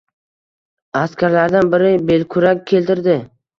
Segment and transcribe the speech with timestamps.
[1.01, 3.23] Askarlardan biri belkurak keltirdi